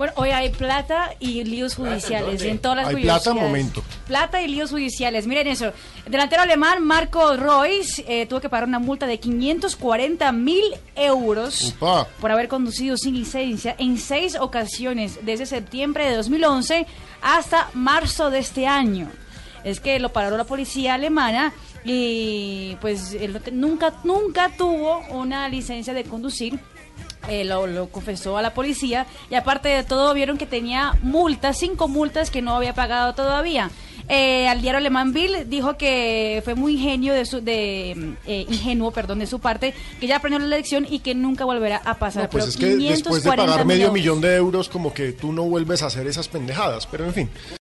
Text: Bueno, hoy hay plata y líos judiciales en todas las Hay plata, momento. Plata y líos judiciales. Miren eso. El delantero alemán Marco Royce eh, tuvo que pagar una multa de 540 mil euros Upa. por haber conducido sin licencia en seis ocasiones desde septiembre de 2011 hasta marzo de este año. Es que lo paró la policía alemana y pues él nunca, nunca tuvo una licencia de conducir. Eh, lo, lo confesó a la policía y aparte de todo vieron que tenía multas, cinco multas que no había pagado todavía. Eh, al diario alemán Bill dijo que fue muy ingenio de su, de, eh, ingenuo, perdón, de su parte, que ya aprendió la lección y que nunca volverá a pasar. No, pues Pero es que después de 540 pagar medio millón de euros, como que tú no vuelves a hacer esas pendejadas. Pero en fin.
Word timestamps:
Bueno, 0.00 0.14
hoy 0.16 0.30
hay 0.30 0.48
plata 0.48 1.10
y 1.20 1.44
líos 1.44 1.74
judiciales 1.74 2.40
en 2.40 2.58
todas 2.58 2.78
las 2.78 2.86
Hay 2.86 3.02
plata, 3.02 3.34
momento. 3.34 3.84
Plata 4.06 4.40
y 4.40 4.48
líos 4.48 4.70
judiciales. 4.70 5.26
Miren 5.26 5.46
eso. 5.46 5.74
El 6.06 6.12
delantero 6.12 6.40
alemán 6.40 6.82
Marco 6.82 7.36
Royce 7.36 8.02
eh, 8.08 8.24
tuvo 8.24 8.40
que 8.40 8.48
pagar 8.48 8.66
una 8.66 8.78
multa 8.78 9.06
de 9.06 9.20
540 9.20 10.32
mil 10.32 10.64
euros 10.96 11.74
Upa. 11.76 12.08
por 12.18 12.32
haber 12.32 12.48
conducido 12.48 12.96
sin 12.96 13.14
licencia 13.14 13.76
en 13.78 13.98
seis 13.98 14.36
ocasiones 14.40 15.18
desde 15.20 15.44
septiembre 15.44 16.08
de 16.08 16.16
2011 16.16 16.86
hasta 17.20 17.68
marzo 17.74 18.30
de 18.30 18.38
este 18.38 18.66
año. 18.66 19.10
Es 19.64 19.80
que 19.80 20.00
lo 20.00 20.14
paró 20.14 20.34
la 20.38 20.44
policía 20.44 20.94
alemana 20.94 21.52
y 21.84 22.74
pues 22.80 23.12
él 23.12 23.38
nunca, 23.52 23.92
nunca 24.04 24.50
tuvo 24.56 25.00
una 25.10 25.46
licencia 25.50 25.92
de 25.92 26.04
conducir. 26.04 26.58
Eh, 27.30 27.44
lo, 27.44 27.68
lo 27.68 27.88
confesó 27.90 28.36
a 28.36 28.42
la 28.42 28.54
policía 28.54 29.06
y 29.30 29.36
aparte 29.36 29.68
de 29.68 29.84
todo 29.84 30.12
vieron 30.14 30.36
que 30.36 30.46
tenía 30.46 30.98
multas, 31.00 31.58
cinco 31.58 31.86
multas 31.86 32.28
que 32.28 32.42
no 32.42 32.56
había 32.56 32.74
pagado 32.74 33.14
todavía. 33.14 33.70
Eh, 34.12 34.48
al 34.48 34.60
diario 34.60 34.78
alemán 34.78 35.12
Bill 35.12 35.48
dijo 35.48 35.76
que 35.76 36.42
fue 36.44 36.56
muy 36.56 36.72
ingenio 36.72 37.14
de 37.14 37.24
su, 37.24 37.40
de, 37.40 37.92
eh, 38.26 38.46
ingenuo, 38.48 38.90
perdón, 38.90 39.20
de 39.20 39.26
su 39.28 39.38
parte, 39.38 39.72
que 40.00 40.08
ya 40.08 40.16
aprendió 40.16 40.40
la 40.40 40.56
lección 40.56 40.84
y 40.90 40.98
que 40.98 41.14
nunca 41.14 41.44
volverá 41.44 41.80
a 41.84 41.96
pasar. 41.96 42.24
No, 42.24 42.30
pues 42.30 42.56
Pero 42.56 42.72
es 42.74 42.80
que 42.80 42.88
después 42.88 43.22
de 43.22 43.30
540 43.30 43.52
pagar 43.52 43.66
medio 43.66 43.92
millón 43.92 44.20
de 44.20 44.34
euros, 44.34 44.68
como 44.68 44.92
que 44.92 45.12
tú 45.12 45.32
no 45.32 45.44
vuelves 45.44 45.84
a 45.84 45.86
hacer 45.86 46.08
esas 46.08 46.26
pendejadas. 46.26 46.88
Pero 46.88 47.04
en 47.04 47.14
fin. 47.14 47.30